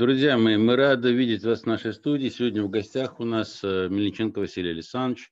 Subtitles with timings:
[0.00, 2.30] Друзья мои, мы рады видеть вас в нашей студии.
[2.30, 5.30] Сегодня в гостях у нас э, Мельниченко Василий Александрович.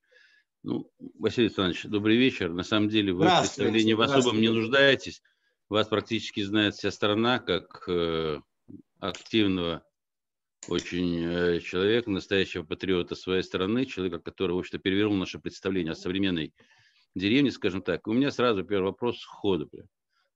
[0.62, 2.52] Ну, Василий Александрович, добрый вечер.
[2.52, 5.22] На самом деле вы в представлении в особом не нуждаетесь.
[5.70, 8.42] Вас практически знает вся страна как э,
[9.00, 9.84] активного
[10.68, 15.96] очень э, человека, настоящего патриота своей страны, человека, который, в общем-то, перевернул наше представление о
[15.96, 16.52] современной
[17.14, 18.06] деревне, скажем так.
[18.06, 19.70] У меня сразу первый вопрос сходу.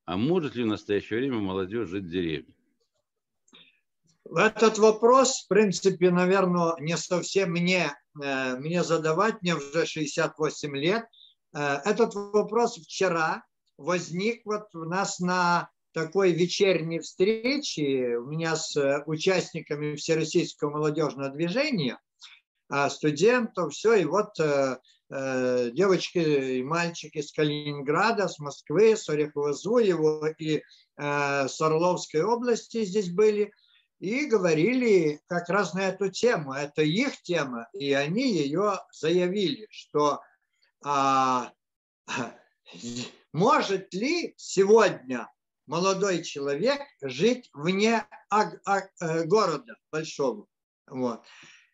[0.06, 2.54] А может ли в настоящее время молодежь жить в деревне?
[4.30, 7.92] Этот вопрос, в принципе, наверное, не совсем мне,
[8.22, 11.04] э, мне задавать, мне уже 68 лет.
[11.54, 13.44] Э, этот вопрос вчера
[13.76, 21.30] возник вот у нас на такой вечерней встрече у меня с э, участниками Всероссийского молодежного
[21.30, 21.98] движения,
[22.68, 24.34] а студентов, все, и вот
[25.10, 30.62] девочки и мальчики с Калининграда, с Москвы, с Орехово-Зуева и
[30.96, 33.52] с Орловской области здесь были–
[34.02, 36.52] и говорили как раз на эту тему.
[36.52, 40.20] Это их тема, и они ее заявили, что
[40.84, 41.52] а,
[43.32, 45.30] может ли сегодня
[45.66, 48.50] молодой человек жить вне а,
[49.24, 50.46] города большого.
[50.88, 51.22] Вот.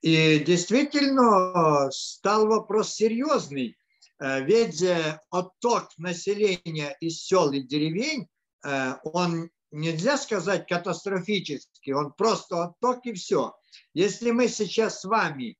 [0.03, 3.79] И действительно стал вопрос серьезный,
[4.21, 8.29] э, ведь э, отток населения из сел и деревень,
[8.65, 13.55] э, он нельзя сказать катастрофический, он просто отток и все.
[13.95, 15.59] Если мы сейчас с вами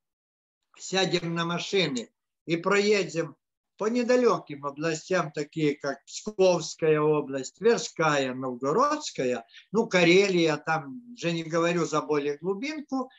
[0.77, 2.09] сядем на машины
[2.45, 3.35] и проедем
[3.77, 11.85] по недалеким областям, такие как Псковская область, Тверская, Новгородская, ну, Карелия, там уже не говорю
[11.85, 13.09] за более глубинку,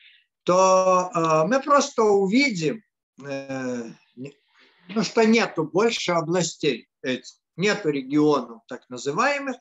[0.43, 2.83] то э, мы просто увидим,
[3.25, 9.57] э, ну, что нету больше областей этих, нету регионов так называемых,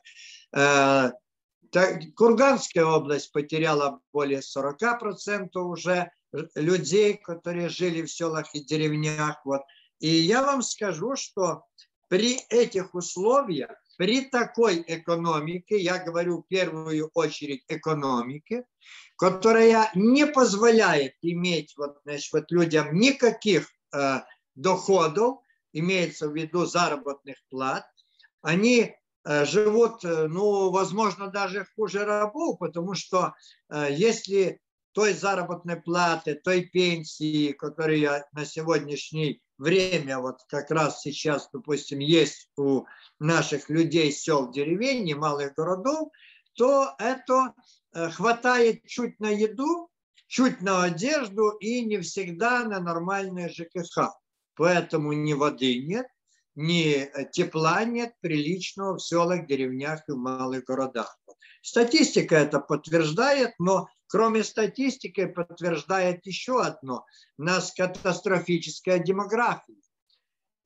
[2.16, 6.10] Курганская область потеряла более 40% уже
[6.54, 9.40] людей, которые жили в селах и деревнях.
[9.44, 9.62] Вот.
[10.00, 11.64] И я вам скажу, что
[12.08, 18.64] при этих условиях, при такой экономике, я говорю в первую очередь экономике,
[19.16, 24.20] которая не позволяет иметь вот, значит, вот людям никаких э,
[24.54, 25.38] доходов,
[25.72, 27.84] имеется в виду заработных плат,
[28.42, 33.34] они Э, живут, э, ну, возможно, даже хуже рабов, потому что
[33.68, 34.60] э, если
[34.92, 42.50] той заработной платы, той пенсии, которая на сегодняшнее время, вот как раз сейчас, допустим, есть
[42.56, 42.84] у
[43.18, 46.08] наших людей сел, деревень, малых городов,
[46.54, 47.54] то это
[47.92, 49.90] хватает чуть на еду,
[50.26, 54.10] чуть на одежду и не всегда на нормальное ЖКХ.
[54.54, 56.06] Поэтому ни воды нет,
[56.54, 61.18] ни тепла нет приличного в селах, деревнях и в малых городах.
[61.62, 67.04] Статистика это подтверждает, но кроме статистики подтверждает еще одно.
[67.38, 69.76] У нас катастрофическая демография.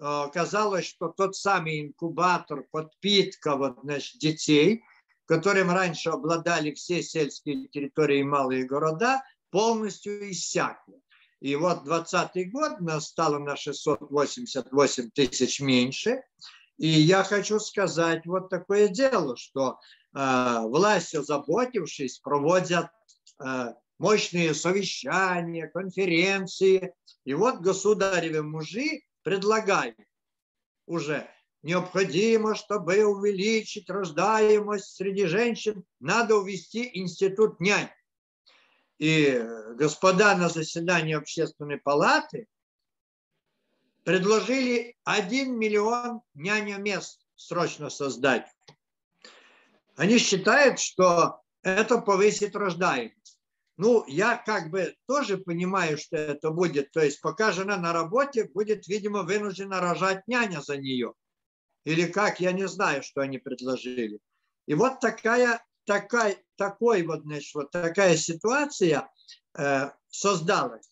[0.01, 4.83] Э, казалось, что тот самый инкубатор, подпитка вот, значит, детей,
[5.27, 11.01] которым раньше обладали все сельские территории и малые города, полностью иссякла.
[11.41, 16.23] И вот 2020 год нас стало на 688 тысяч меньше.
[16.79, 19.79] И я хочу сказать вот такое дело, что
[20.15, 22.89] э, власти, заботившись, проводят
[23.45, 26.95] э, мощные совещания, конференции.
[27.25, 29.97] И вот государевы мужи предлагают
[30.87, 31.29] уже
[31.63, 37.89] необходимо, чтобы увеличить рождаемость среди женщин, надо увести институт нянь
[38.99, 39.43] и
[39.77, 42.47] господа на заседании общественной палаты
[44.05, 48.47] предложили 1 миллион няня мест срочно создать.
[49.97, 53.39] Они считают, что это повысит рождаемость.
[53.77, 56.93] Ну, я как бы тоже понимаю, что это будет.
[56.93, 61.15] То есть пока жена на работе, будет, видимо, вынуждена рожать няня за нее.
[61.85, 64.21] Или как, я не знаю, что они предложили.
[64.67, 69.11] И вот такая такая, такой вот, значит, вот такая ситуация
[69.57, 70.91] э, создалась.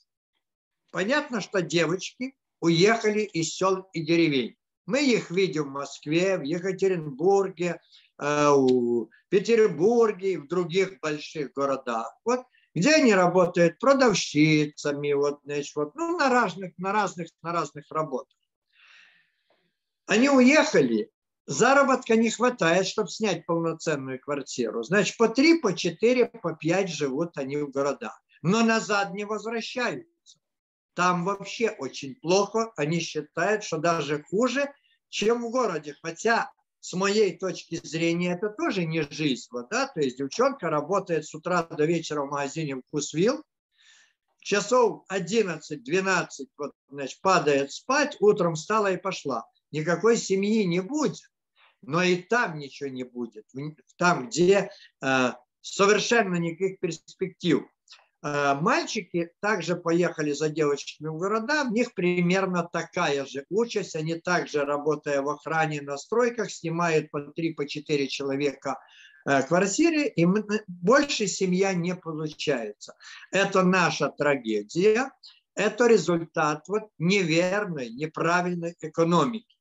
[0.91, 4.57] Понятно, что девочки уехали из сел и деревень.
[4.87, 7.81] Мы их видим в Москве, в Екатеринбурге,
[8.19, 12.13] э, в Петербурге и в других больших городах.
[12.25, 17.85] Вот где они работают продавщицами, вот, значит, вот, ну, на разных, на разных, на разных
[17.91, 18.39] работах.
[20.07, 21.11] Они уехали,
[21.47, 24.83] заработка не хватает, чтобы снять полноценную квартиру.
[24.83, 28.21] Значит, по три, по четыре, по пять живут они в городах.
[28.43, 30.39] Но назад не возвращаются.
[30.95, 32.73] Там вообще очень плохо.
[32.77, 34.73] Они считают, что даже хуже,
[35.09, 35.97] чем в городе.
[36.03, 36.51] Хотя
[36.81, 39.47] с моей точки зрения, это тоже не жизнь.
[39.53, 39.87] Вот, да?
[39.87, 43.43] То есть девчонка работает с утра до вечера в магазине «Вкусвилл»,
[44.43, 46.27] часов 11-12
[46.59, 49.47] вот, значит, падает спать, утром встала и пошла.
[49.71, 51.32] Никакой семьи не будет,
[51.83, 53.47] но и там ничего не будет.
[53.97, 54.71] Там, где
[55.03, 57.65] э, совершенно никаких перспектив.
[58.23, 63.97] Э, мальчики также поехали за девочками в города, в них примерно такая же участь.
[63.97, 68.79] Они также, работая в охране на стройках, снимают по 3-4 по человека
[69.25, 70.27] Э, квартире, и
[70.67, 72.95] больше семья не получается.
[73.31, 75.13] Это наша трагедия,
[75.55, 79.52] это результат вот неверной, неправильной экономики.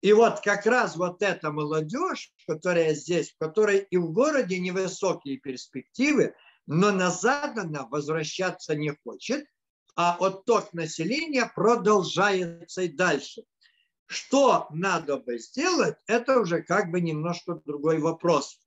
[0.00, 5.38] И вот как раз вот эта молодежь, которая здесь, в которой и в городе невысокие
[5.38, 6.34] перспективы,
[6.66, 9.46] но назад она возвращаться не хочет,
[9.96, 13.42] а отток населения продолжается и дальше.
[14.06, 18.58] Что надо бы сделать, это уже как бы немножко другой вопрос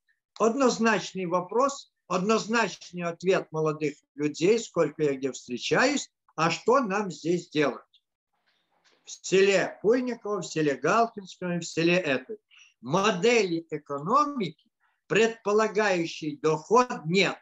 [0.42, 7.82] однозначный вопрос, однозначный ответ молодых людей, сколько я где встречаюсь, а что нам здесь делать?
[9.20, 12.38] В селе Пульниково, в селе Галкинском, в селе этой.
[12.82, 14.70] Модели экономики,
[15.08, 17.38] предполагающей доход, нет.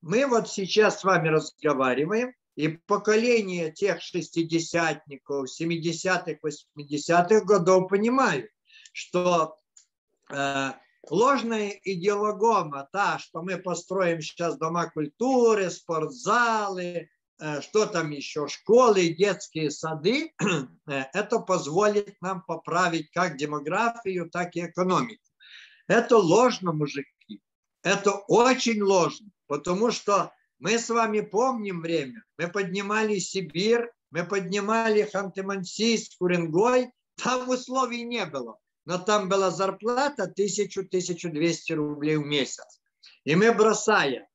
[0.00, 8.50] Мы вот сейчас с вами разговариваем, и поколение тех шестидесятников, 70-х, 80-х годов понимают,
[8.92, 9.58] что
[10.30, 10.72] э,
[11.08, 17.08] ложная идеологома, та, что мы построим сейчас дома культуры, спортзалы,
[17.60, 20.32] что там еще, школы, детские сады,
[20.88, 25.22] э, это позволит нам поправить как демографию, так и экономику.
[25.88, 27.40] Это ложно, мужики.
[27.82, 32.22] Это очень ложно, потому что мы с вами помним время.
[32.38, 36.92] Мы поднимали Сибирь, мы поднимали Ханты-Мансийск, Уренгой.
[37.16, 42.80] Там условий не было но там была зарплата 1000-1200 рублей в месяц.
[43.24, 44.28] И мы, бросая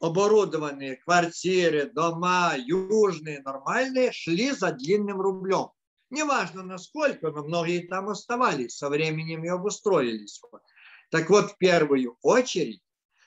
[0.00, 5.68] оборудованные квартиры, дома, южные, нормальные, шли за длинным рублем.
[6.08, 10.40] Неважно насколько, но многие там оставались, со временем и обустроились.
[11.10, 12.82] Так вот, в первую очередь,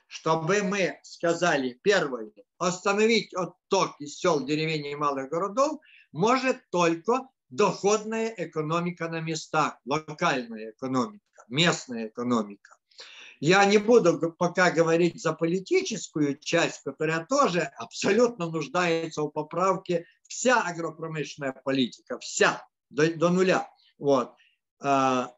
[0.07, 5.79] чтобы мы сказали, первое, остановить отток из сел, деревень и малых городов,
[6.11, 12.77] может только доходная экономика на местах, локальная экономика, местная экономика.
[13.39, 20.05] Я не буду пока говорить за политическую часть, которая тоже абсолютно нуждается в поправке.
[20.27, 23.69] Вся агропромышленная политика, вся, до, до нуля.
[23.97, 24.35] Вот.
[24.79, 25.33] А,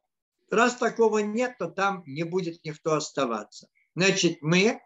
[0.50, 3.68] раз такого нет, то там не будет никто оставаться.
[3.96, 4.82] Значит, мы,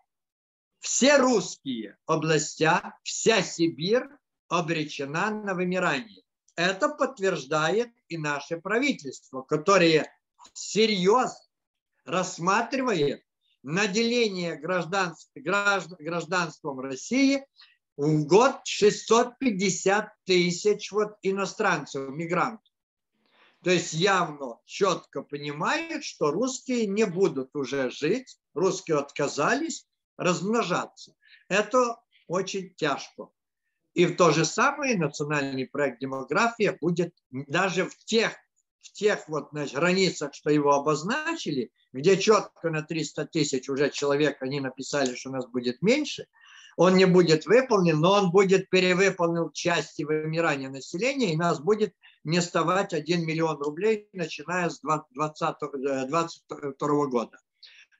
[0.80, 4.06] все русские областя, вся Сибирь
[4.48, 6.24] обречена на вымирание.
[6.56, 10.12] Это подтверждает и наше правительство, которое
[10.54, 11.49] серьезно
[12.10, 13.24] рассматривает
[13.64, 17.46] наделение гражданств, гражданством России
[17.98, 22.66] в год 650 тысяч вот иностранцев, мигрантов.
[23.64, 29.86] То есть явно, четко понимает, что русские не будут уже жить, русские отказались
[30.18, 31.14] размножаться.
[31.50, 33.30] Это очень тяжко.
[33.94, 38.34] И в то же самое национальный проект «Демография» будет даже в тех,
[38.81, 44.42] в тех вот, значит, границах, что его обозначили, где четко на 300 тысяч уже человек
[44.42, 46.28] они написали, что у нас будет меньше,
[46.78, 51.94] он не будет выполнен, но он будет перевыполнен в части вымирания населения, и нас будет
[52.24, 57.38] не ставать 1 миллион рублей, начиная с 2022 года.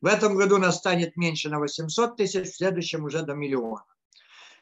[0.01, 3.84] В этом году нас станет меньше на 800 тысяч, в следующем уже до миллиона.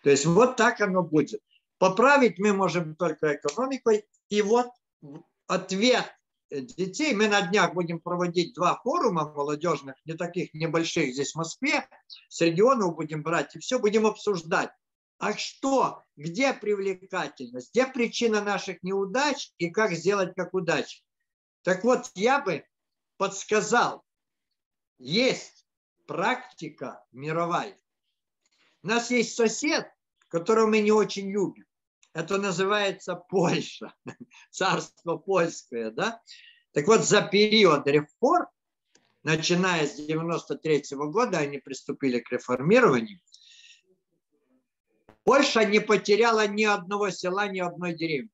[0.01, 1.41] То есть вот так оно будет.
[1.77, 4.05] Поправить мы можем только экономикой.
[4.29, 4.71] И вот
[5.45, 6.16] ответ
[6.49, 7.13] детей.
[7.13, 11.87] Мы на днях будем проводить два форума молодежных, не таких небольших здесь в Москве.
[12.29, 14.71] С регионов будем брать и все будем обсуждать.
[15.19, 21.03] А что, где привлекательность, где причина наших неудач и как сделать как удач?
[21.63, 22.65] Так вот, я бы
[23.17, 24.03] подсказал,
[24.99, 25.65] есть
[26.05, 27.77] практика мировая.
[28.83, 29.91] У нас есть сосед,
[30.27, 31.66] которого мы не очень любим.
[32.17, 33.93] Это называется Польша,
[34.49, 35.91] царство польское.
[35.91, 36.19] Да?
[36.71, 38.47] Так вот, за период реформ,
[39.21, 43.19] начиная с 93 -го года, они приступили к реформированию,
[45.25, 48.31] Польша не потеряла ни одного села, ни одной деревни.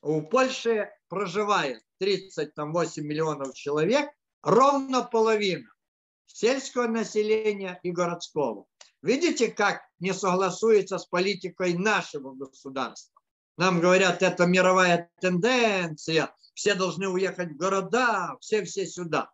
[0.00, 4.08] У Польши проживает 38 миллионов человек,
[4.40, 5.70] ровно половина
[6.24, 8.66] сельского населения и городского.
[9.02, 13.20] Видите, как не согласуется с политикой нашего государства?
[13.56, 19.30] Нам говорят, это мировая тенденция, все должны уехать в города, все-все сюда.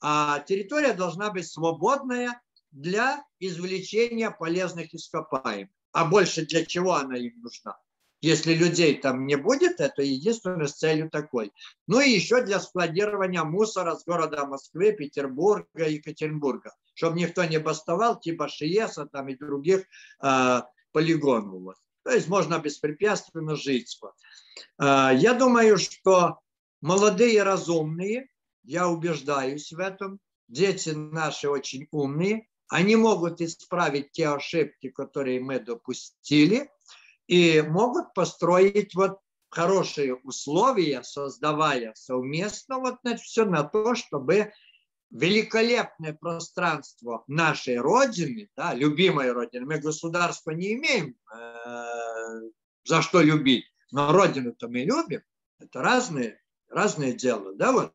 [0.00, 2.40] А территория должна быть свободная
[2.70, 5.70] для извлечения полезных ископаемых.
[5.92, 7.78] А больше для чего она им нужна?
[8.20, 11.52] Если людей там не будет, это единственной целью такой.
[11.86, 18.20] Ну и еще для складирования мусора с города Москвы, Петербурга, Екатеринбурга, чтобы никто не бастовал,
[18.20, 19.84] типа Шиеса там и других
[20.22, 20.60] э,
[20.92, 21.62] полигонов.
[21.62, 21.76] Вот.
[22.02, 23.98] То есть можно беспрепятственно жить.
[24.02, 24.12] Вот.
[24.78, 26.40] Э, я думаю, что
[26.82, 28.28] молодые разумные,
[28.64, 35.58] я убеждаюсь в этом, дети наши очень умные, они могут исправить те ошибки, которые мы
[35.58, 36.70] допустили,
[37.30, 39.20] и могут построить вот
[39.50, 44.52] хорошие условия, создавая совместно вот на все на то, чтобы
[45.10, 52.50] великолепное пространство нашей Родины, да, любимой Родины, мы государство не имеем э,
[52.82, 55.22] за что любить, но Родину-то мы любим,
[55.60, 57.94] это разные, разные дела, да, вот.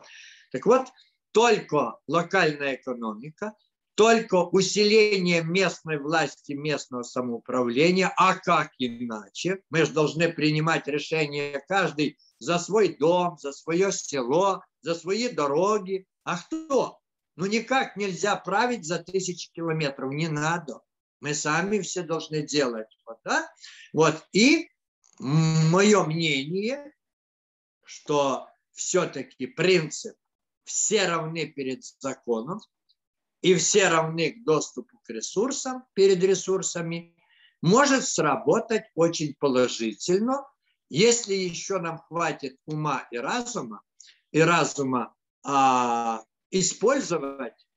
[0.53, 0.87] Так вот,
[1.33, 3.53] только локальная экономика,
[3.95, 9.61] только усиление местной власти, местного самоуправления, а как иначе?
[9.69, 16.05] Мы же должны принимать решения каждый за свой дом, за свое село, за свои дороги.
[16.23, 16.99] А кто?
[17.37, 20.81] Ну никак нельзя править за тысячи километров, не надо.
[21.21, 22.97] Мы сами все должны делать.
[23.05, 23.49] Вот, да?
[23.93, 24.27] вот.
[24.33, 24.69] И
[25.19, 26.93] мое мнение,
[27.83, 30.17] что все-таки принцип
[30.65, 32.59] все равны перед законом,
[33.45, 37.15] и все равны к доступу к ресурсам перед ресурсами,
[37.61, 40.47] может сработать очень положительно,
[40.89, 43.83] если еще нам хватит ума и разума,
[44.31, 47.67] и разума а, использовать,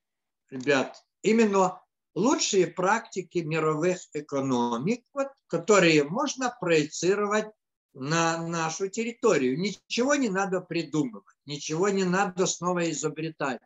[0.49, 1.79] ребят, именно
[2.15, 7.51] лучшие практики мировых экономик, вот, которые можно проецировать
[7.93, 9.59] на нашу территорию.
[9.59, 13.61] Ничего не надо придумывать, ничего не надо снова изобретать.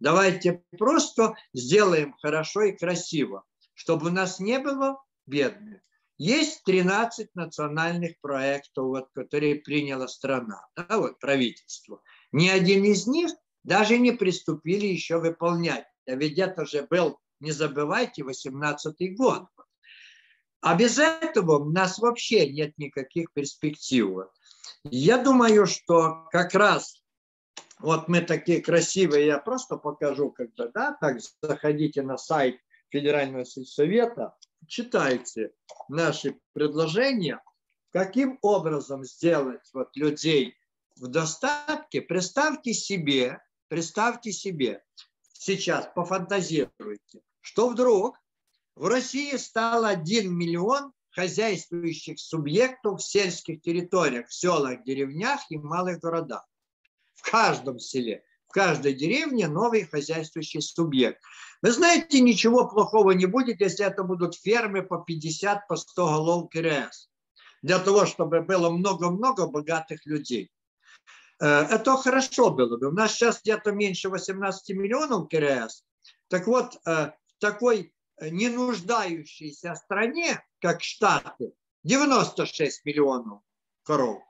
[0.00, 5.80] Давайте просто сделаем хорошо и красиво, чтобы у нас не было бедных.
[6.18, 12.02] Есть 13 национальных проектов, вот, которые приняла страна, да, вот, правительство.
[12.32, 13.30] Ни один из них
[13.62, 15.86] даже не приступили еще выполнять.
[16.06, 19.44] А ведь это же был, не забывайте, 18 год.
[20.60, 24.26] А без этого у нас вообще нет никаких перспектив.
[24.84, 27.02] Я думаю, что как раз
[27.80, 32.58] вот мы такие красивые, я просто покажу, когда, да, так заходите на сайт
[32.90, 34.34] Федерального сельсовета,
[34.66, 35.52] читайте
[35.88, 37.40] наши предложения,
[37.92, 40.56] каким образом сделать вот людей
[40.96, 42.02] в достатке.
[42.02, 44.82] Представьте себе, представьте себе,
[45.32, 48.18] сейчас пофантазируйте, что вдруг
[48.74, 56.00] в России стало 1 миллион хозяйствующих субъектов в сельских территориях, в селах, деревнях и малых
[56.00, 56.47] городах
[57.18, 61.22] в каждом селе, в каждой деревне новый хозяйствующий субъект.
[61.60, 66.50] Вы знаете, ничего плохого не будет, если это будут фермы по 50, по 100 голов
[66.50, 67.10] КРС.
[67.62, 70.52] Для того, чтобы было много-много богатых людей.
[71.40, 72.88] Э, это хорошо было бы.
[72.88, 75.84] У нас сейчас где-то меньше 18 миллионов КРС.
[76.28, 83.40] Так вот, э, в такой не нуждающейся стране, как Штаты, 96 миллионов
[83.82, 84.22] коров.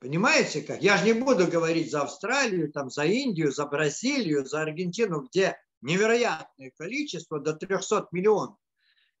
[0.00, 0.82] Понимаете как?
[0.82, 5.58] Я же не буду говорить за Австралию, там, за Индию, за Бразилию, за Аргентину, где
[5.82, 8.56] невероятное количество, до 300 миллионов.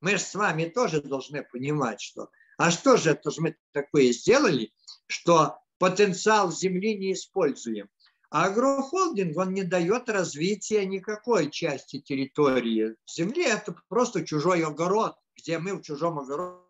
[0.00, 2.30] Мы же с вами тоже должны понимать, что...
[2.56, 4.72] А что же это же мы такое сделали,
[5.06, 7.90] что потенциал Земли не используем?
[8.30, 13.44] А агрохолдинг, он не дает развития никакой части территории Земли.
[13.44, 16.69] Это просто чужой огород, где мы в чужом огороде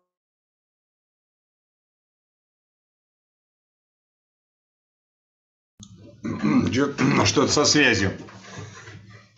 [7.25, 8.11] что-то со связью.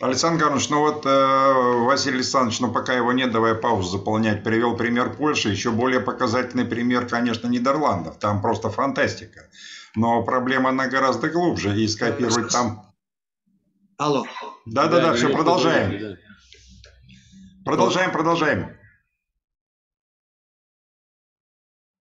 [0.00, 4.76] Александр Карлович, ну вот э, Василий Александрович, ну пока его нет, давай паузу заполнять, привел
[4.76, 9.48] пример Польши, еще более показательный пример, конечно, Нидерландов, там просто фантастика.
[9.94, 12.92] Но проблема, она гораздо глубже, и скопировать там...
[13.96, 14.26] Алло.
[14.66, 16.16] Да-да-да, все, продолжаем.
[17.64, 18.76] Продолжаем, продолжаем.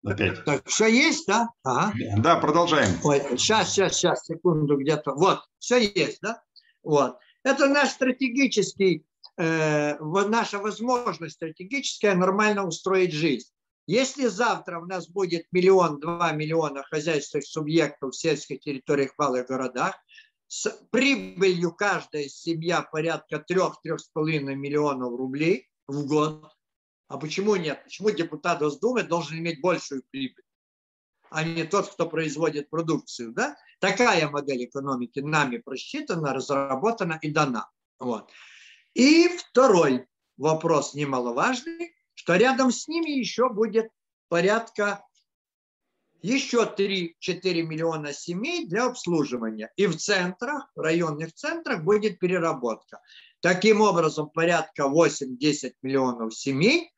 [0.04, 0.44] Опять.
[0.44, 1.48] Так, все есть, да?
[1.62, 1.94] Ага.
[2.18, 2.98] Да, продолжаем.
[3.02, 5.12] Ой, сейчас, сейчас, сейчас, секунду где-то.
[5.12, 6.42] Вот, все есть, да?
[6.82, 7.16] Вот.
[7.42, 9.06] Это наш стратегический,
[9.38, 13.48] э, наша возможность стратегическая нормально устроить жизнь.
[13.86, 19.94] Если завтра у нас будет миллион-два миллиона хозяйственных субъектов в сельских территориях, малых городах,
[20.48, 26.50] с прибылью каждая семья порядка трех-трех с половиной миллионов рублей в год,
[27.08, 27.82] а почему нет?
[27.84, 30.44] Почему депутат Госдумы должен иметь большую прибыль,
[31.30, 33.32] а не тот, кто производит продукцию?
[33.32, 33.56] Да?
[33.80, 37.70] Такая модель экономики нами просчитана, разработана и дана.
[37.98, 38.30] Вот.
[38.94, 40.06] И второй
[40.36, 43.90] вопрос немаловажный, что рядом с ними еще будет
[44.28, 45.04] порядка
[46.22, 47.12] еще 3-4
[47.62, 49.70] миллиона семей для обслуживания.
[49.76, 53.02] И в центрах, в районных центрах будет переработка.
[53.40, 56.93] Таким образом, порядка 8-10 миллионов семей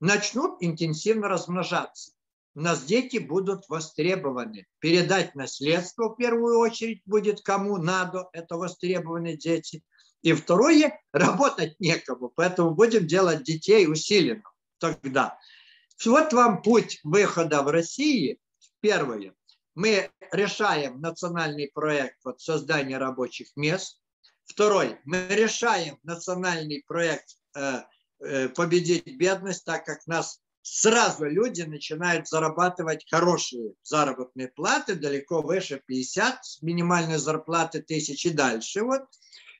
[0.00, 2.12] начнут интенсивно размножаться.
[2.54, 4.66] У нас дети будут востребованы.
[4.78, 9.82] Передать наследство в первую очередь будет кому надо, это востребованные дети.
[10.22, 14.42] И второе, работать некому, поэтому будем делать детей усиленно
[14.78, 15.38] тогда.
[16.04, 18.38] Вот вам путь выхода в России.
[18.80, 19.34] Первое.
[19.74, 24.00] Мы решаем национальный проект вот, создания рабочих мест.
[24.44, 24.98] Второй.
[25.04, 27.82] Мы решаем национальный проект э,
[28.54, 36.40] победить бедность, так как нас сразу люди начинают зарабатывать хорошие заработные платы, далеко выше 50
[36.62, 38.82] минимальной зарплаты тысячи дальше.
[38.82, 39.02] Вот.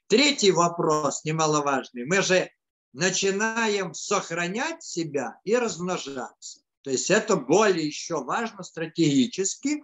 [0.08, 2.06] Третий вопрос немаловажный.
[2.06, 2.50] Мы же
[2.92, 6.60] начинаем сохранять себя и размножаться.
[6.82, 9.82] То есть это более еще важно стратегически.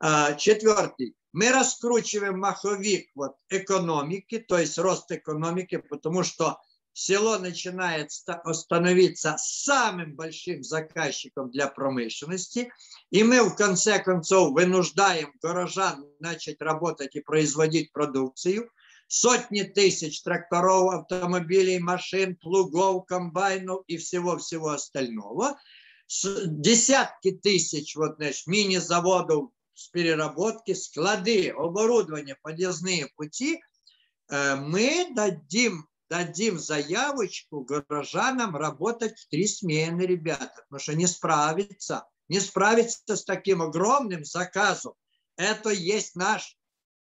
[0.00, 1.16] А, четвертый.
[1.32, 6.58] Мы раскручиваем маховик вот, экономики, то есть рост экономики, потому что
[6.96, 12.72] село начинает становиться самым большим заказчиком для промышленности,
[13.10, 18.70] и мы в конце концов вынуждаем горожан начать работать и производить продукцию–
[19.08, 25.58] сотни тысяч тракторов, автомобилей, машин, плугов, комбайнов и всего-всего остального,
[26.08, 33.60] десятки тысяч вот, значит, мини-заводов с переработки, склады, оборудование, подъездные пути,
[34.28, 42.06] э, мы дадим, дадим заявочку горожанам работать в три смены, ребята, потому что не справиться,
[42.28, 44.94] не справиться с таким огромным заказом.
[45.36, 46.56] Это есть наш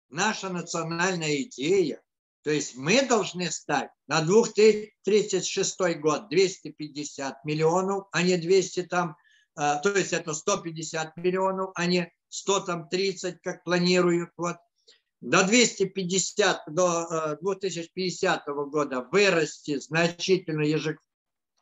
[0.09, 2.01] наша национальная идея.
[2.43, 9.15] То есть мы должны стать на 2036 год 250 миллионов, а не 200 там,
[9.55, 14.29] а, то есть это 150 миллионов, а не 100 там 30, как планируют.
[14.37, 14.57] Вот.
[15.21, 20.61] До 250, до 2050 э, года вырасти значительно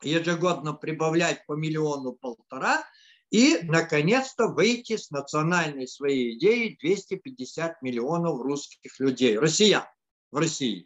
[0.01, 2.83] ежегодно прибавлять по миллиону полтора–
[3.33, 9.85] и, наконец-то, выйти с национальной своей идеей 250 миллионов русских людей, россиян
[10.29, 10.85] в России.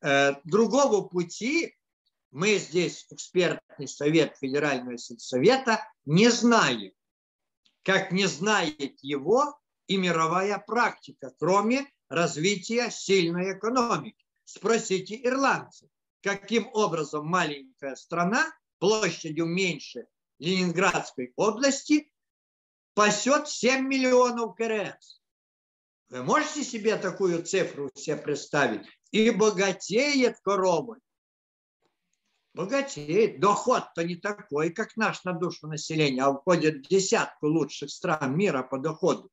[0.00, 1.76] Э, другого пути
[2.30, 6.92] мы здесь, экспертный совет Федерального совета, не знаем,
[7.82, 14.24] как не знает его и мировая практика, кроме развития сильной экономики.
[14.44, 15.88] Спросите ирландцев,
[16.22, 18.46] каким образом маленькая страна
[18.78, 20.06] площадью меньше
[20.38, 22.12] Ленинградской области
[22.94, 25.20] пасет 7 миллионов КРС.
[26.08, 28.86] Вы можете себе такую цифру себе представить?
[29.10, 30.98] И богатеет корова.
[32.54, 33.40] Богатеет.
[33.40, 38.62] Доход-то не такой, как наш на душу населения, а входит в десятку лучших стран мира
[38.62, 39.30] по доходу.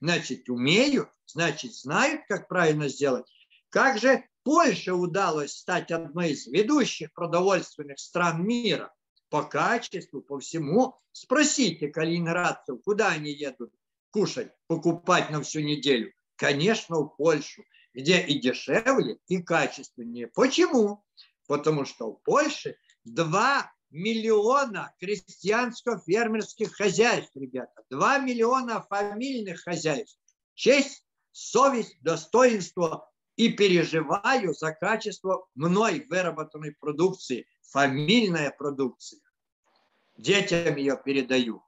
[0.00, 3.26] Значит, умеют, значит, знают, как правильно сделать.
[3.70, 8.92] Как же Польше удалось стать одной из ведущих продовольственных стран мира?
[9.34, 10.94] по качеству, по всему.
[11.10, 13.72] Спросите калининградцев, куда они едут
[14.10, 16.12] кушать, покупать на всю неделю.
[16.36, 20.28] Конечно, в Польшу, где и дешевле, и качественнее.
[20.28, 21.04] Почему?
[21.48, 22.76] Потому что в Польше
[23.06, 27.82] 2 миллиона крестьянско-фермерских хозяйств, ребята.
[27.90, 30.18] 2 миллиона фамильных хозяйств.
[30.54, 39.20] Честь, совесть, достоинство и переживаю за качество мной выработанной продукции, фамильная продукция
[40.16, 41.62] детям ее передаю.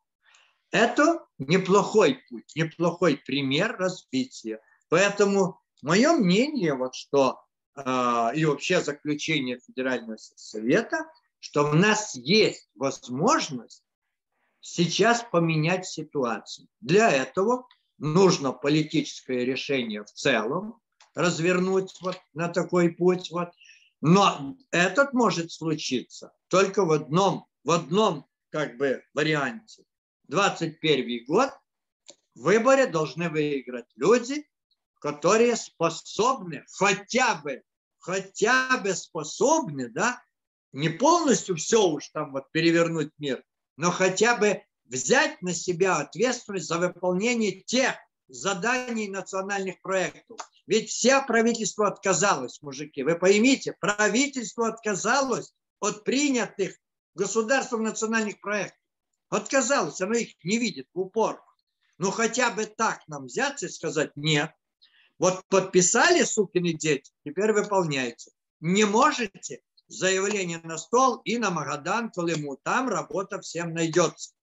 [0.70, 4.60] Это неплохой путь, неплохой пример развития.
[4.88, 7.40] Поэтому мое мнение, вот что,
[7.76, 11.10] э, и вообще заключение Федерального совета,
[11.46, 13.84] что у нас есть возможность
[14.58, 16.66] сейчас поменять ситуацию.
[16.80, 20.80] Для этого нужно политическое решение в целом
[21.14, 23.30] развернуть вот на такой путь.
[23.30, 23.50] Вот.
[24.00, 29.84] Но этот может случиться только в одном, в одном как бы варианте.
[30.24, 31.50] 21 год
[32.34, 34.48] в выборе должны выиграть люди,
[34.98, 37.62] которые способны хотя бы,
[38.00, 40.20] хотя бы способны, да,
[40.76, 43.42] не полностью все уж там вот перевернуть мир,
[43.78, 47.94] но хотя бы взять на себя ответственность за выполнение тех
[48.28, 50.38] заданий национальных проектов.
[50.66, 53.02] Ведь все правительство отказалось, мужики.
[53.02, 56.76] Вы поймите, правительство отказалось от принятых
[57.14, 58.78] государством национальных проектов.
[59.30, 61.42] Отказалось, оно их не видит в упор.
[61.96, 64.52] Ну хотя бы так нам взяться и сказать, нет,
[65.18, 68.30] вот подписали, сукины дети, теперь выполняйте.
[68.60, 72.56] Не можете, заявление на стол и на Магадан, Колыму.
[72.62, 74.34] Там работа всем найдется.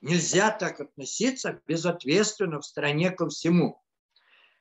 [0.00, 3.82] Нельзя так относиться безответственно в стране ко всему.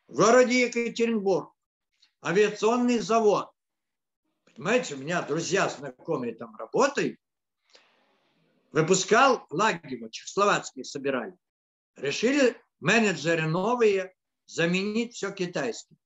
[0.07, 1.53] В городе Екатеринбург
[2.23, 3.51] авиационный завод.
[4.45, 7.19] Понимаете, у меня друзья, знакомые там работают.
[8.71, 11.37] Выпускал Лагева, чехословацкие собирали.
[11.95, 15.97] Решили менеджеры новые заменить все китайским.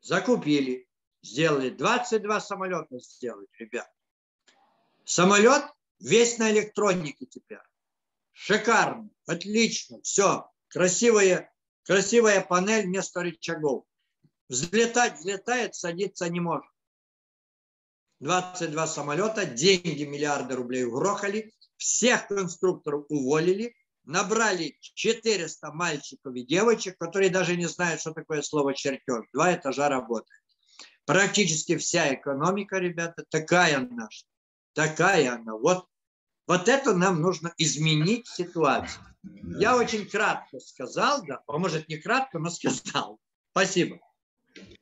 [0.00, 0.87] Закупили,
[1.28, 1.70] сделали.
[1.70, 3.90] 22 самолета сделали, ребят.
[5.04, 5.64] Самолет
[6.00, 7.58] весь на электронике теперь.
[8.32, 10.50] Шикарно, отлично, все.
[10.68, 11.52] Красивая,
[11.84, 13.84] красивая панель вместо рычагов.
[14.48, 16.70] Взлетать взлетает, садиться не может.
[18.20, 27.30] 22 самолета, деньги миллиарды рублей угрохали, всех конструкторов уволили, набрали 400 мальчиков и девочек, которые
[27.30, 29.26] даже не знают, что такое слово чертеж.
[29.32, 30.42] Два этажа работают.
[31.08, 34.26] Практически вся экономика, ребята, такая наша.
[34.74, 35.54] Такая она.
[35.54, 35.86] Вот,
[36.46, 39.02] вот это нам нужно изменить ситуацию.
[39.58, 43.18] Я очень кратко сказал, да, а может не кратко, но сказал.
[43.52, 43.98] Спасибо.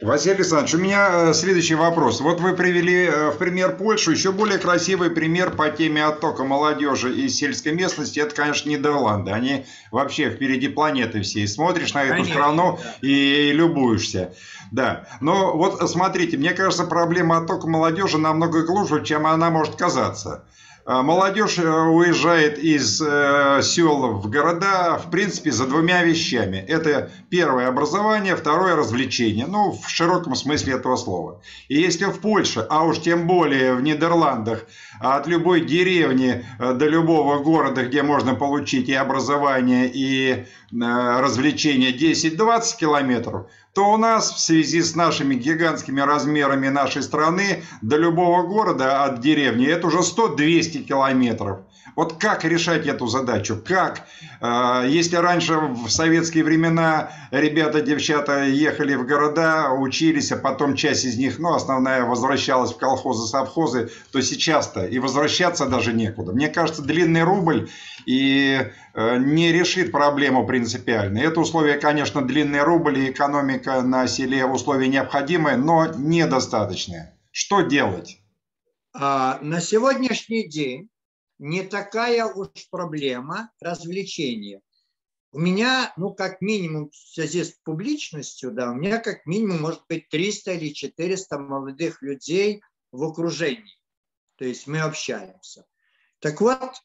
[0.03, 2.21] Василий Александрович, у меня э, следующий вопрос.
[2.21, 4.11] Вот вы привели э, в пример Польшу.
[4.11, 9.31] Еще более красивый пример по теме оттока молодежи из сельской местности, это, конечно, Нидерланды.
[9.31, 11.49] Они вообще впереди планеты всей.
[11.49, 13.09] Смотришь на эту конечно, страну да.
[13.09, 14.35] и любуешься.
[14.71, 15.09] Да.
[15.23, 20.45] Но вот смотрите, мне кажется, проблема оттока молодежи намного глубже, чем она может казаться.
[20.89, 26.59] А молодежь э, уезжает из э, сел в города, в принципе, за двумя вещами.
[26.59, 29.47] Это первое образование, второе развлечение.
[29.49, 31.43] Ну, в широком смысле этого слова.
[31.67, 34.65] И если в Польше, а уж тем более в Нидерландах,
[35.01, 42.77] от любой деревни э, до любого города, где можно получить и образование, и развлечение 10-20
[42.79, 43.47] километров,
[43.77, 49.21] то у нас в связи с нашими гигантскими размерами нашей страны до любого города от
[49.21, 51.59] деревни это уже 100-200 километров.
[51.97, 53.57] Вот как решать эту задачу?
[53.67, 54.07] Как?
[54.43, 61.07] А, если раньше в советские времена ребята, девчата ехали в города, учились, а потом часть
[61.07, 66.33] из них, ну, основная возвращалась в колхозы, совхозы, то сейчас-то и возвращаться даже некуда.
[66.33, 67.71] Мне кажется, длинный рубль
[68.05, 71.19] и э, не решит проблему принципиально.
[71.19, 77.15] Это условие, конечно, длинный рубль и экономика на селе условия необходимые, но недостаточные.
[77.33, 78.19] Что делать?
[78.93, 80.91] А, на сегодняшний день
[81.39, 84.61] не такая уж проблема развлечения.
[85.33, 89.83] У меня, ну, как минимум, в связи с публичностью, да, у меня как минимум может
[89.89, 93.79] быть 300 или 400 молодых людей в окружении.
[94.37, 95.67] То есть мы общаемся.
[96.21, 96.81] Так вот,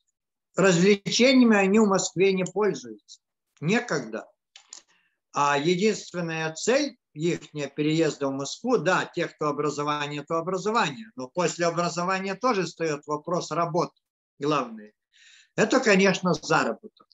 [0.55, 3.21] развлечениями они в Москве не пользуются.
[3.61, 4.29] Некогда.
[5.33, 11.09] А единственная цель их переезда в Москву, да, тех, кто образование, то образование.
[11.15, 14.00] Но после образования тоже встает вопрос работы,
[14.41, 14.93] главное.
[15.55, 17.07] Это, конечно, заработок.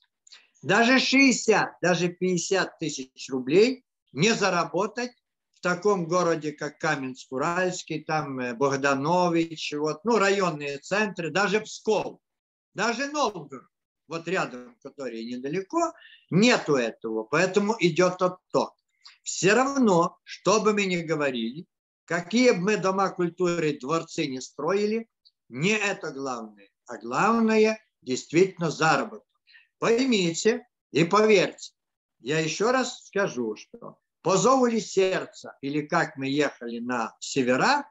[0.61, 5.11] Даже 60, даже 50 тысяч рублей не заработать
[5.53, 12.19] в таком городе, как Каменск-Уральский, там э, Богданович, вот, ну, районные центры, даже Псков.
[12.73, 13.67] Даже Новгород,
[14.07, 15.93] вот рядом, который недалеко,
[16.29, 17.23] нету этого.
[17.23, 18.75] Поэтому идет отток.
[19.23, 21.65] Все равно, что бы мы ни говорили,
[22.05, 25.09] какие бы мы дома культуры, дворцы не строили,
[25.49, 26.69] не это главное.
[26.87, 29.27] А главное действительно заработок.
[29.77, 31.73] Поймите и поверьте,
[32.19, 37.89] я еще раз скажу, что по зову ли сердца, или как мы ехали на севера,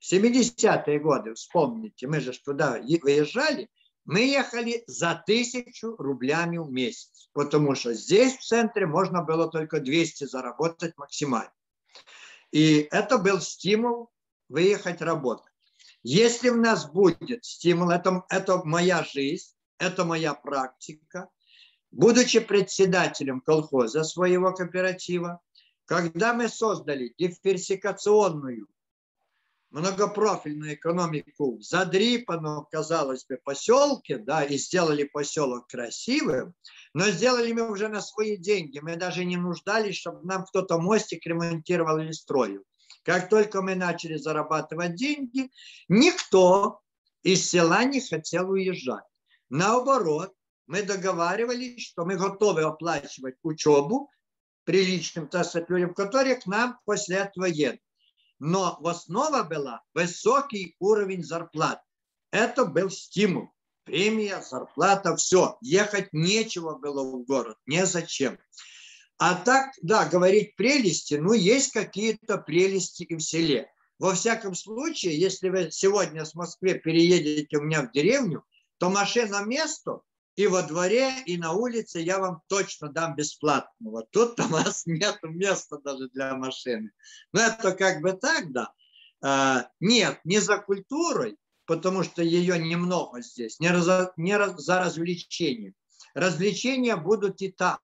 [0.00, 3.68] в 70-е годы, вспомните, мы же туда выезжали,
[4.04, 9.80] мы ехали за тысячу рублями в месяц, потому что здесь в центре можно было только
[9.80, 11.52] 200 заработать максимально.
[12.50, 14.10] И это был стимул
[14.48, 15.47] выехать работать.
[16.10, 21.28] Если у нас будет стимул, это, это моя жизнь, это моя практика,
[21.90, 25.42] будучи председателем колхоза своего кооператива,
[25.84, 28.68] когда мы создали диверсификационную
[29.68, 36.54] многопрофильную экономику в задрипанном, казалось бы, поселке, да, и сделали поселок красивым,
[36.94, 38.78] но сделали мы уже на свои деньги.
[38.78, 42.64] Мы даже не нуждались, чтобы нам кто-то мостик ремонтировал или строил.
[43.08, 45.50] Как только мы начали зарабатывать деньги,
[45.88, 46.82] никто
[47.22, 49.06] из села не хотел уезжать.
[49.48, 50.34] Наоборот,
[50.66, 54.10] мы договаривались, что мы готовы оплачивать учебу
[54.64, 57.80] приличным, так сказать, людям, которые к нам после этого едут
[58.40, 61.82] но в основа была высокий уровень зарплат.
[62.30, 63.50] Это был стимул.
[63.82, 65.56] Премия, зарплата, все.
[65.60, 68.38] Ехать нечего было в город, незачем.
[69.18, 73.70] А так, да, говорить прелести, ну, есть какие-то прелести и в селе.
[73.98, 78.44] Во всяком случае, если вы сегодня с Москвы переедете у меня в деревню,
[78.78, 80.02] то машина место
[80.36, 83.90] и во дворе, и на улице я вам точно дам бесплатно.
[83.90, 86.92] Вот тут у вас нет места даже для машины.
[87.32, 88.72] Но это как бы так, да.
[89.20, 95.74] А, нет, не за культурой, потому что ее немного здесь, не, раз, не за развлечением.
[96.14, 97.80] Развлечения будут и так,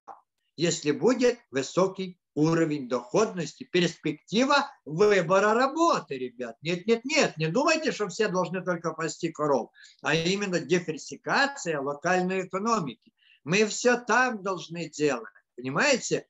[0.57, 6.57] если будет высокий уровень доходности, перспектива выбора работы, ребят.
[6.63, 9.71] Нет, нет, нет, не думайте, что все должны только пасти коров,
[10.03, 13.13] а именно диверсификация локальной экономики.
[13.45, 16.27] Мы все там должны делать, понимаете?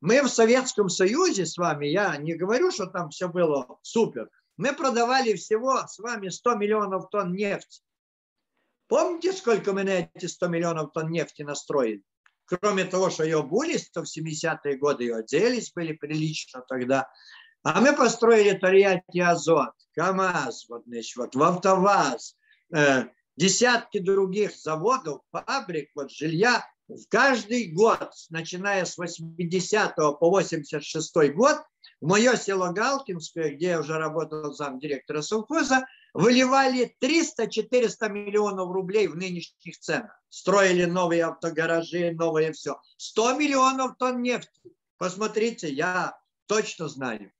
[0.00, 4.74] Мы в Советском Союзе с вами, я не говорю, что там все было супер, мы
[4.74, 7.82] продавали всего с вами 100 миллионов тонн нефти.
[8.88, 12.02] Помните, сколько мы на эти 100 миллионов тонн нефти настроили?
[12.46, 17.08] Кроме того, что ее были, то в 70-е годы ее делись были прилично тогда.
[17.62, 22.36] А мы построили Тольятти Азот, КАМАЗ, вот, значит, вот, Вавтоваз,
[22.72, 23.06] э,
[23.36, 26.64] десятки других заводов, фабрик, вот, жилья.
[26.86, 31.56] В каждый год, начиная с 80 по 86 год,
[32.00, 35.84] в мое село Галкинское, где я уже работал замдиректора совхоза,
[36.16, 40.18] выливали 300-400 миллионов рублей в нынешних ценах.
[40.30, 42.80] Строили новые автогаражи, новые все.
[42.96, 44.72] 100 миллионов тонн нефти.
[44.96, 47.32] Посмотрите, я точно знаю.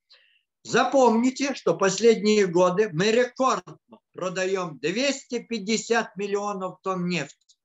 [0.63, 3.79] Запомните, что последние годы мы рекордно
[4.13, 7.57] продаем 250 миллионов тонн нефти.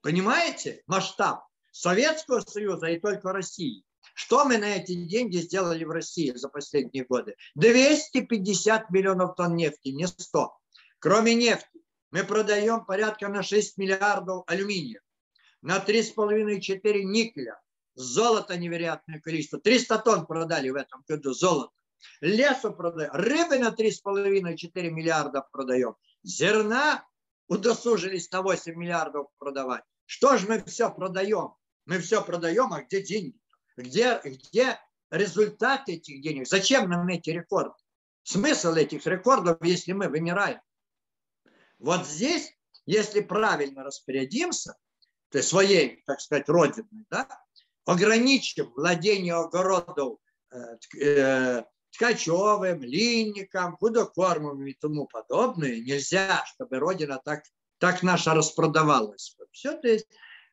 [0.00, 3.84] Понимаете масштаб Советского Союза и только России?
[4.14, 7.36] Что мы на эти деньги сделали в России за последние годы?
[7.54, 10.52] 250 миллионов тонн нефти, не 100.
[10.98, 15.00] Кроме нефти, мы продаем порядка на 6 миллиардов алюминия,
[15.62, 17.60] на 3,5-4 никеля,
[17.94, 19.58] золото невероятное количество.
[19.58, 21.72] 300 тонн продали в этом году золото.
[22.20, 25.94] Лесу продаем, рыбы на 3,5-4 миллиарда продаем.
[26.22, 27.06] Зерна
[27.48, 29.84] удосужились на 8 миллиардов продавать.
[30.04, 31.54] Что же мы все продаем?
[31.86, 33.41] Мы все продаем, а где деньги?
[33.76, 34.78] Где, где
[35.10, 36.48] результат этих денег?
[36.48, 37.74] Зачем нам эти рекорды?
[38.22, 40.60] Смысл этих рекордов, если мы вымираем?
[41.78, 42.56] Вот здесь,
[42.86, 44.76] если правильно распорядимся,
[45.30, 47.26] то есть своей, так сказать, родиной, да,
[47.84, 50.18] ограничим владение огородов
[50.52, 50.58] э,
[51.00, 57.42] э, ткачевым, линником, худокормовым и тому подобное, нельзя, чтобы родина так,
[57.78, 59.36] так наша распродавалась.
[59.50, 60.06] Все, то есть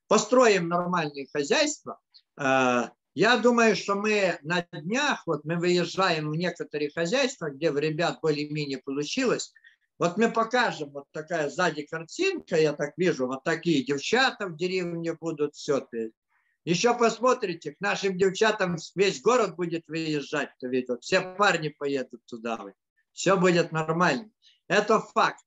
[0.07, 1.99] построим нормальные хозяйства,
[2.39, 7.77] э, я думаю, что мы на днях, вот мы выезжаем в некоторые хозяйства, где в
[7.77, 9.53] ребят более-менее получилось,
[9.97, 15.13] вот мы покажем, вот такая сзади картинка, я так вижу, вот такие девчата в деревне
[15.13, 15.85] будут, все.
[16.63, 22.25] Еще посмотрите, к нашим девчатам весь город будет выезжать, то ведь вот все парни поедут
[22.25, 22.63] туда,
[23.11, 24.29] все будет нормально.
[24.67, 25.43] Это факт.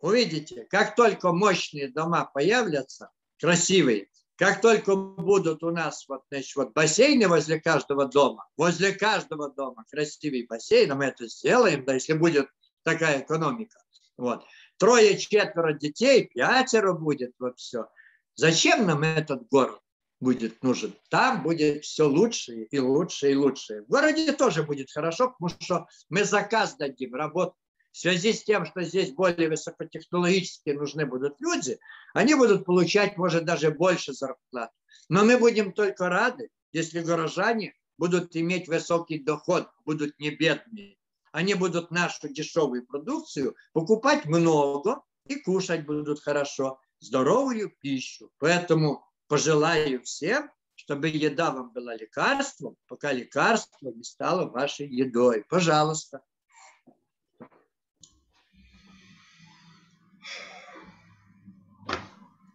[0.00, 4.08] Увидите, как только мощные дома появятся, красивые,
[4.38, 9.84] как только будут у нас вот, значит, вот бассейны возле каждого дома, возле каждого дома
[9.90, 12.48] красивый бассейн, мы это сделаем, да, если будет
[12.84, 13.78] такая экономика.
[14.16, 14.44] Вот.
[14.76, 17.88] Трое-четверо детей, пятеро будет, вот все.
[18.36, 19.80] Зачем нам этот город
[20.20, 20.94] будет нужен?
[21.10, 23.82] Там будет все лучше и лучше и лучше.
[23.82, 27.56] В городе тоже будет хорошо, потому что мы заказ дадим, работу
[27.92, 31.78] в связи с тем, что здесь более высокотехнологически нужны будут люди,
[32.14, 34.70] они будут получать, может, даже больше зарплат.
[35.08, 40.96] Но мы будем только рады, если горожане будут иметь высокий доход, будут не бедные.
[41.32, 48.30] Они будут нашу дешевую продукцию покупать много и кушать будут хорошо, здоровую пищу.
[48.38, 55.44] Поэтому пожелаю всем, чтобы еда вам была лекарством, пока лекарство не стало вашей едой.
[55.48, 56.22] Пожалуйста.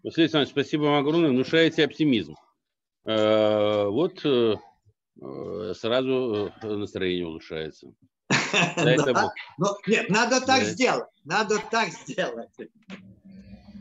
[0.03, 1.29] Василий Александрович, спасибо вам огромное.
[1.29, 2.35] Внушаете оптимизм.
[3.05, 4.55] Э, вот э,
[5.21, 7.87] э, сразу настроение улучшается.
[9.57, 11.09] Ну, нет, надо так сделать.
[11.23, 12.49] Надо так сделать.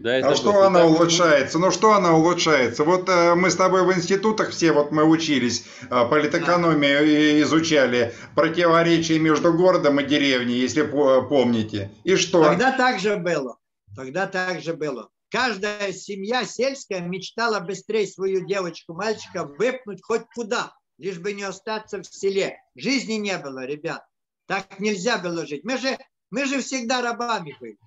[0.03, 1.59] Да, а что она улучшается?
[1.59, 2.83] Ну что она улучшается?
[2.83, 7.43] Вот э, мы с тобой в институтах все, вот мы учились, э, политэкономию да.
[7.43, 11.93] изучали, противоречия между городом и деревней, если помните.
[12.03, 12.43] И что?
[12.43, 13.59] Тогда так же было.
[13.95, 15.09] Тогда так же было.
[15.33, 22.03] Каждая семья сельская мечтала быстрее свою девочку, мальчика выпнуть хоть куда, лишь бы не остаться
[22.03, 22.59] в селе.
[22.75, 24.05] Жизни не было, ребят.
[24.47, 25.65] Так нельзя было жить.
[25.65, 25.97] Мы же,
[26.31, 27.79] мы же всегда рабами были.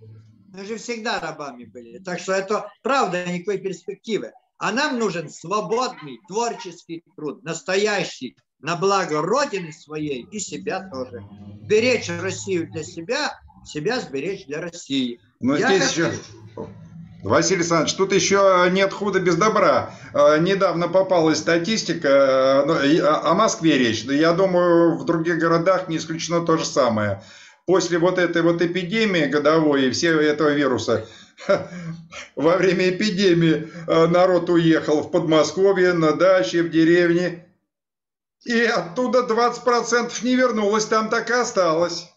[0.47, 1.99] Мы же всегда рабами были.
[1.99, 4.31] Так что это правда никакой перспективы.
[4.57, 11.23] А нам нужен свободный творческий труд, настоящий, на благо Родины своей и себя тоже.
[11.61, 15.21] Беречь Россию для себя, себя сберечь для России.
[15.39, 16.05] Но Я здесь хочу...
[16.07, 16.19] еще...
[17.25, 19.89] Василий Александрович, тут еще нет худа без добра.
[20.13, 24.03] А, недавно попалась статистика, ну, о Москве речь.
[24.03, 27.23] Я думаю, в других городах не исключено то же самое.
[27.65, 31.07] После вот этой вот эпидемии годовой и всего этого вируса,
[32.35, 37.47] во время эпидемии а, народ уехал в Подмосковье, на даче, в деревне.
[38.43, 42.07] И оттуда 20% не вернулось, там так и осталось.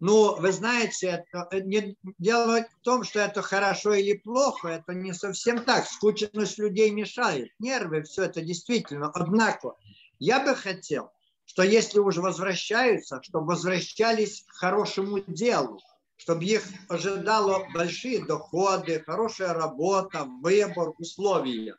[0.00, 4.92] Ну, вы знаете, это э, не, дело в том, что это хорошо или плохо, это
[4.92, 5.86] не совсем так.
[5.86, 9.10] Скученность людей мешает, нервы, все это действительно.
[9.14, 9.74] Однако,
[10.18, 11.12] я бы хотел,
[11.46, 15.80] что если уже возвращаются, чтобы возвращались к хорошему делу,
[16.16, 21.76] чтобы их ожидало большие доходы, хорошая работа, выбор, условия.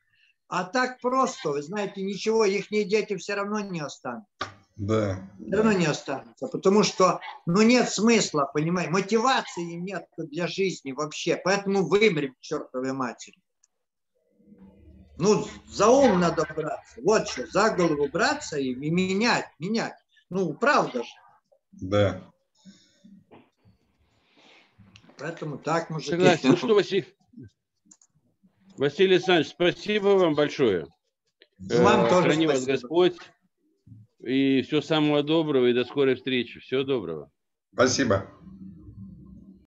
[0.48, 4.28] А так просто, вы знаете, ничего, их дети все равно не останутся.
[4.76, 5.30] Да.
[5.40, 11.40] Все равно не останется, потому что ну, нет смысла, понимаете, мотивации нет для жизни вообще,
[11.42, 13.40] поэтому вымрем к чертовой матери.
[15.18, 19.96] Ну, за ум надо браться, вот что, за голову браться и, и менять, менять.
[20.30, 21.10] Ну, правда же.
[21.72, 22.22] Да.
[25.18, 26.12] Поэтому так, мужики.
[26.12, 26.50] Согласен.
[26.50, 27.16] Ну что, Василий,
[28.76, 30.86] Василий Александрович, спасибо вам большое.
[31.60, 32.52] Вам э, тоже Храни спасибо.
[32.52, 33.18] вас Господь.
[34.26, 36.60] И всего самого доброго и до скорой встречи.
[36.60, 37.30] Всего доброго.
[37.74, 38.26] Спасибо.